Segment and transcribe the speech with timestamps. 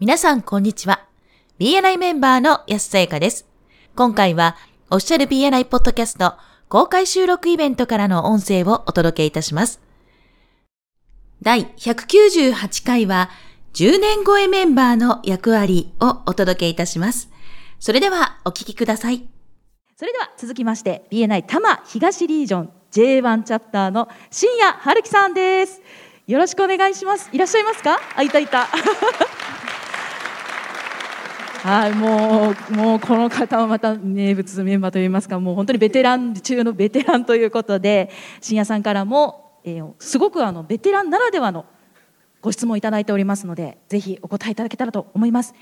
[0.00, 1.06] 皆さん、こんにちは。
[1.60, 3.46] BNI メンバーの安さやかです。
[3.94, 4.56] 今回は、
[4.90, 6.34] オフィシャル BNI ポッドキャスト
[6.68, 9.80] 公開収録イベントからの音声をお届けいたします。
[11.42, 13.30] 第198回は、
[13.74, 17.30] 10年超えメンバーの役割をお届けいたします。
[17.78, 19.28] それでは、お聞きください。
[19.96, 25.80] それでは続きまして BNI 多摩東リージョン J1 チャプターの新谷春樹さんです
[26.26, 28.00] よろしくお願いしますいらっしゃいますか？
[28.16, 28.66] あいたいた
[31.64, 38.10] はいもうもうこの方はまた名物メンバーといいますかもう本当にベテラン中のベテランということで
[38.42, 41.64] 新谷さんからも、えー、すごくあのベテランならではの
[42.42, 45.54] ご質問いただいておりますのでぜひお答えいただけたらと思います。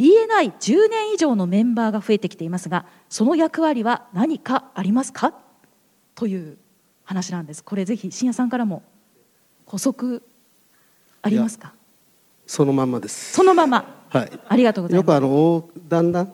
[0.00, 5.34] BNI10 年以上のメンバーが増えてきていますがその役割は何かありますか？
[6.16, 6.58] という
[7.04, 7.62] 話なんです。
[7.62, 8.82] これぜひ深夜さんからも
[9.66, 10.24] 補足
[11.22, 11.74] ありますか？
[12.44, 13.34] そのままです。
[13.34, 14.40] そのままはい。
[14.48, 15.06] ありがとうございます。
[15.06, 16.32] よくあのだんだん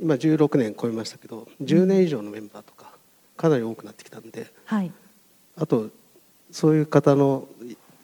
[0.00, 2.92] 今16年超えましたけど10年以上のメンバーとか
[3.36, 4.90] かなり多くなってきたんではい。
[5.56, 5.88] あと
[6.50, 7.46] そういう方の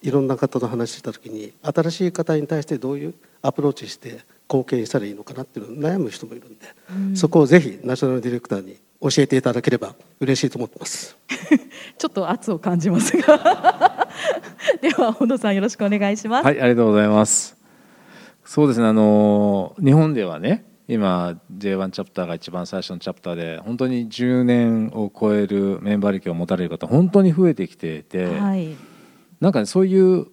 [0.02, 7.16] いろんな方と話した時に新しい方に対してどういうアプローチして貢献したらいいのかなっていうのを悩む人もいるんで、うん。
[7.16, 11.16] そこをぜひナショナルディレクターに教えていただければ嬉しいと思ってます。
[11.98, 14.08] ちょっと圧を感じますが。
[14.80, 17.55] では小野さんよろしくお願いします、はい、ありがとうございます。
[18.46, 28.76] そうですね、あの日本ではね、今 J1 チャプターが一番最初のチャプターで、本当に10年を超えるメンバー歴を持たれる方、本当に増えてきていて、はい
[29.38, 30.28] なんかねそういう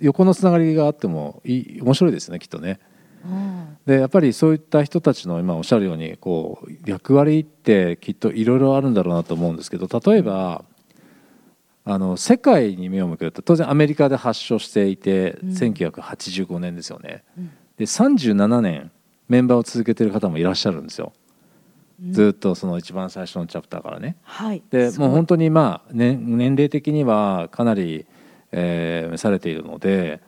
[0.00, 2.80] 横のつながりがあってもいい面白いですね、きっとね。
[3.24, 10.64] うんでやっぱりそういった人たちの今おっしゃるようにこう役割ってきっといろいろあるんだろうなと思うんですけど例えば
[11.88, 15.50] あの世界に目を向けると当然アメリカで発祥していて、うん。
[15.50, 17.22] 1985年ですよね。
[17.38, 17.50] うん。
[17.78, 18.90] で37年
[19.28, 21.12] メンバーを続けてる方もいらっしゃるんですよ、
[22.02, 22.12] うん。
[22.12, 24.16] ずっとその一番最初のチャプターからね。
[24.24, 24.64] はい。
[24.68, 28.04] でもう本当にまあ、ね、年齢的にはかなり、
[28.50, 30.20] えー召されているので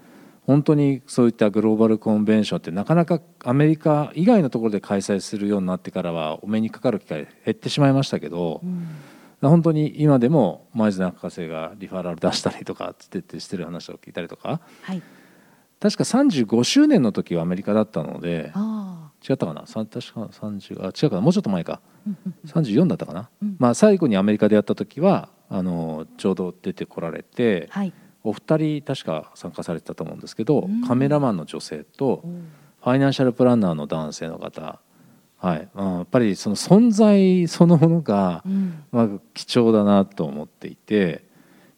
[0.47, 8.87] 本当にそういったグローバルコンベンションってなかなかアメリカ以外のところで開催するようになってからはお目にかかる機会減ってしまいましたけど、うん
[9.41, 14.61] 本当に今でも前津博士がリファラル出したりとかつってってしてる話を聞いたりとか。
[14.83, 15.03] はい。
[15.81, 19.65] 確か35周年の時はアメリカだったのであ違ったかな？
[19.67, 21.23] さ確か30あ違うかな？
[21.23, 21.75] もうちょっと前か。
[21.75, 22.35] あうんうん。
[22.51, 23.57] 34だったかな、うん。
[23.61, 27.93] まあ、最後にアメリカでやった時はあのちょうど出てこられてはい。
[28.25, 30.83] お二人確か参加されてたと思うんですけど、うん。
[30.85, 32.25] カメラマンの女性と
[32.83, 34.81] ファイナンシャルプランナーの男性の方、
[35.39, 35.69] はい。
[35.75, 38.85] まあ、やっぱりその存在そのものが、うん。
[38.91, 41.25] まあ、貴重だなと思っていて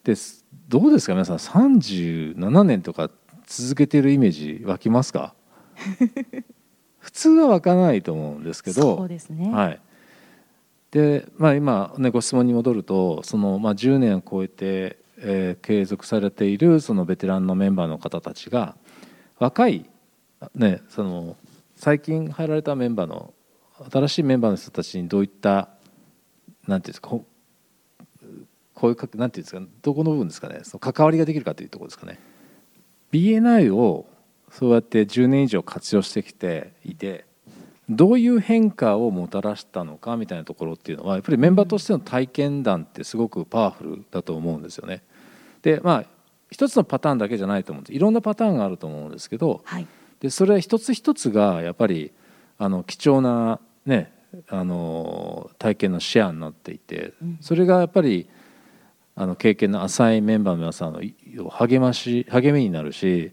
[0.04, 1.12] ですどうですか？
[1.14, 3.10] 皆さん37年とか
[3.46, 5.34] 続けているイメージ湧きますか？
[6.98, 9.50] 普通は湧かないと思うんですけどそうですね。
[9.50, 9.80] はい。
[10.90, 18.74] でまあ、今、ね、ご質問に戻るとその、まあ、10年を超えて、えー継続されているそのベテランのメンバーの方たちが
[19.38, 19.88] 若い、
[20.54, 21.36] ね、その
[21.76, 23.32] 最近入られたメンバーの
[23.90, 25.68] 新しいメンバーの人たちにどういった
[26.66, 27.24] なんていうんですかこ
[28.82, 32.18] ういうかなんていうんですかどこの部分ですかねその関わりができるかというところですかね。
[33.12, 34.06] BNI を
[34.50, 37.24] そうやって10年以上活用してきていて
[37.88, 45.02] どういう変化をもたらしたのかみたいなところっていうのはやっぱりメンバーとしての体験談ってすごくパワフルだと思うんですよね。
[45.62, 46.04] でまあ
[46.50, 47.96] 一つのパターンだけじゃないと思うんです。
[47.96, 49.86] いろんなパターンがあると思うんですけどはい。
[50.20, 52.12] でそれは一つ一つがやっぱり
[52.58, 54.12] あの貴重な、ね、
[54.48, 58.28] あの体験のシェアになっていてうんそれがやっぱり
[59.16, 61.00] あの経験の浅いメンバーの皆さんの
[61.50, 63.32] 励まし励みになるし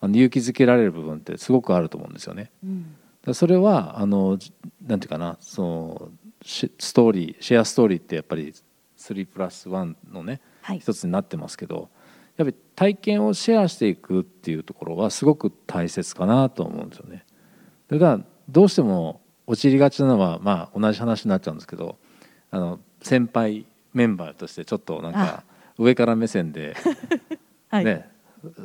[0.00, 2.50] あの勇気づけられる部分ってすごくあると思うんですよね。
[2.64, 4.52] うそれはあのじ
[4.86, 6.08] なんていうかなその
[6.42, 8.54] シストーリーシェアストーリーってやっぱり
[8.98, 11.90] 3プラス1のねはい一つになってますけど
[12.38, 17.26] やっぱり体験をシェアしていくっていうところはすごく大切かなと思うんですよね。
[17.88, 21.96] だからどうしても陥りがちなのはまあ同じ話になっちゃうんですけど
[22.50, 25.44] あの先輩メンバーとしてちょっとなんか
[25.78, 26.76] 上から目線で
[27.68, 27.84] はい。
[27.84, 28.08] ね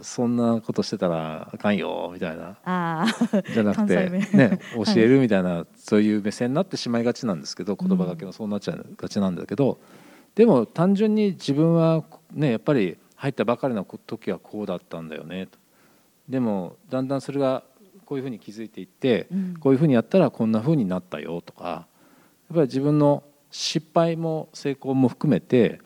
[0.04, 3.06] そんなことしてたらあかんよみたいな。
[3.54, 9.80] じゃなくて、ね、教えるみたいな、そういう目線になってしまいがちなんですけど言葉がけもそうなっちゃいがちなんだけど、
[10.36, 15.60] でも単純に自分は、ね、やっぱり入ったばかりの時はこうだったんだよねと。
[16.30, 17.64] でもだんだんそれが
[18.06, 19.54] こういうふうに気づいていって、うん。
[19.60, 21.66] こういうふうにやったらこんなふうになったよとか
[22.50, 25.80] やっぱり自分の失敗も成功も含めて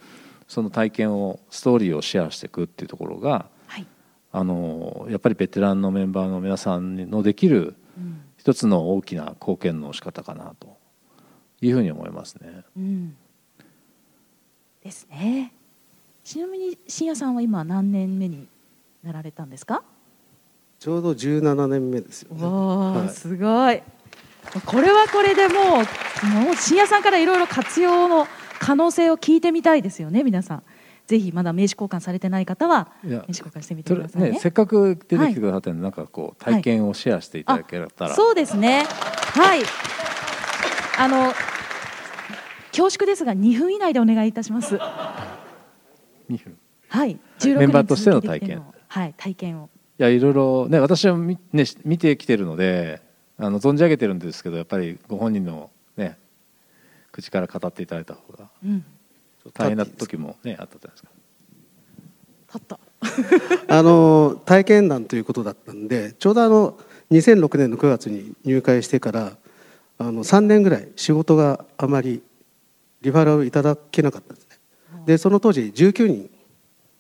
[0.47, 3.87] その体験をストーリーをシェアしていくっていうところがはい。
[4.31, 8.21] あのやっぱりベテランのメンバーの皆さんのできるうん。
[8.37, 10.77] 一つの大きな貢献の仕方かなと
[11.61, 12.63] いうふうに思いますね。
[12.77, 13.15] うん。
[14.81, 15.53] ですね。
[16.23, 18.47] ちなみに深夜さんは今何年目に
[19.03, 19.83] なられたんですか？
[20.79, 22.43] ちょうど17年目ですよね。
[22.43, 23.09] わあ、はい。
[23.09, 23.81] すごい。
[24.65, 28.27] これはこれでもうもう深夜さんからいろいろ活用の
[28.59, 30.63] 可能性を聞いてみたいですよね皆さん。
[31.05, 34.29] ぜひまだ名刺交換されてない方は名刺交換してみてくださいね。
[34.31, 38.85] ねせっかく出てきてくださってるんでなんかこう体験をシェアしていただけたら、そうですね。
[38.85, 39.61] はい。
[40.97, 41.33] あの
[42.71, 44.75] 恐縮ですが2分以内でお願いいたします。
[46.29, 46.57] 2分。
[46.87, 47.19] はい。
[47.39, 48.63] 16メンバー年としての体験。
[48.87, 49.13] はい。
[49.17, 53.01] 体験をいやいろいろね私はみ、ね、し見てきてるので
[53.37, 56.17] あの存じ上げてるんですけどやっぱりご本人のね
[57.11, 58.85] 口から語っていただいた方がうん。
[59.53, 61.09] 大変な時もねあったじゃないですか。
[62.53, 62.79] 立った。
[63.77, 66.77] あの体験談ということだったんでちょうどあの
[67.11, 69.37] 2006年の9月に入会してから
[69.97, 72.21] あの3年ぐらい仕事があまり
[73.01, 74.59] リファラルをいただけなかったんですね。
[75.05, 76.29] でその当時19人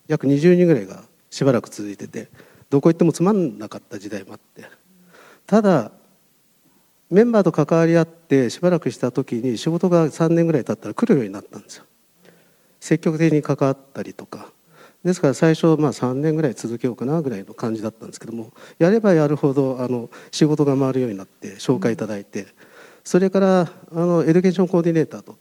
[0.07, 2.29] 約20人ぐらいがしばらく続いてて
[2.69, 4.65] どこ行ってもつまんなかった時代もあって。
[5.45, 5.91] ただ
[7.09, 11.85] メンバーと関わり合ってしばらくした時に仕事が3年ぐらい経ったら来るようになったんですよ。
[12.79, 14.51] 積極的に関わったりとか。
[15.03, 22.47] ですから最初まあ3年ぐらい続けようかなぐらいの感じだったんですけどもやればやるほどあの仕事が回るようになって紹介いただいて、
[23.03, 25.33] それからあのエデュケーションコーディネーターと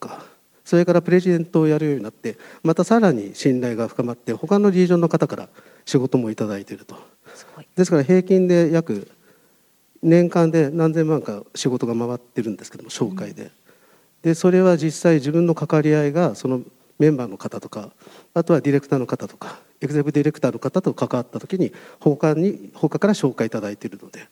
[0.68, 5.48] それからプレジデントをやるようになってまたさらに信頼が深まって他のリージョンの方から
[5.86, 6.94] 仕事もいただいていると。
[7.74, 9.10] ですから平均で約
[10.02, 13.50] 年間で何千万か仕事が回ってるんですけども紹介で、
[14.20, 16.60] でそれは実際自分の関わり合いがその
[16.98, 17.88] メンバーの方とか
[18.34, 24.28] あとはディレクターの方とかエグゼクディレクターの方と関わった時に他に他から紹介いただいているので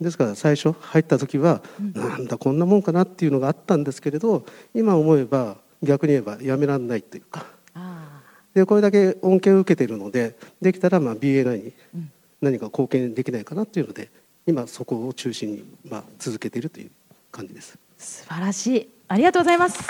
[0.00, 1.62] ですから最初入った時は、
[1.94, 7.46] なんだこんなもんかなっていうのがあったんですけれど今思えば逆に言えばやめられないというか。
[7.74, 8.22] あ
[8.54, 12.10] でこれだけ恩恵を受けているのでできたらまあ BNI にうん。
[12.40, 14.10] 何か貢献できないかなというので
[14.46, 16.90] 今そこを中心にまあ続けているという
[17.30, 17.78] 感じです。
[17.98, 18.88] ー素晴らしい。
[19.08, 19.82] ありがとうございます。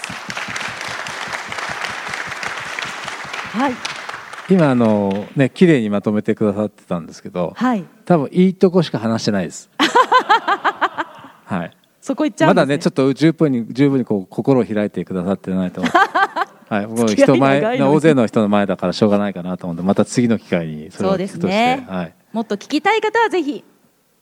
[3.52, 3.72] はい。
[4.50, 7.84] 今あのね綺麗にまとめてくださってたんですけどはい。
[8.06, 9.68] 多分いいとこしか話してないです。
[11.48, 11.70] はい。
[12.00, 15.92] そこ行っちゃうんです、ね、まだねちょっと十分に十分にこう心を開いてくださってないと思う。
[16.68, 23.64] はい、もう人前大勢の人の前だからしょうがないかなと思ってまた次の機会にそれをそうです聞くとして、ねはい、もっと聞きたい方はぜひ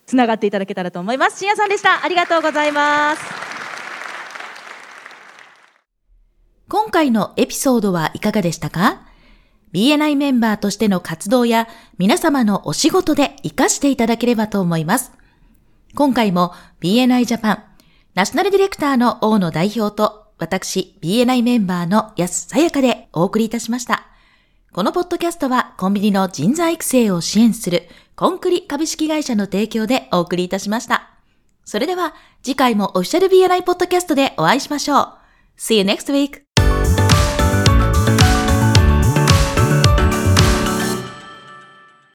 [0.06, 3.22] つながっていただけたらと思います深夜さんでしたありがとうございます
[6.68, 9.02] 今回のエピソードはいかがでしたか
[9.72, 11.66] ?BNI メンバーとしての活動や
[11.98, 15.15] 皆様のお仕事で活かしていただければと思います。
[15.96, 16.52] 今回も
[16.82, 17.64] BNI ジャパン
[18.14, 24.06] ナショナルディレクターの大野代表と私 BNI メンバーの安さやかでお送りいたしました。
[24.74, 31.10] このポッドキャストはコンビニの人材育成を支援するコンクリ株式会社の提供でお送りいたしました。
[31.64, 35.12] それでは次回もオフィシャル BNI ポッドキャストでお会いしましょう。
[35.56, 36.45] See you next week!